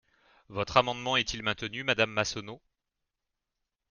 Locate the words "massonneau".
2.09-2.59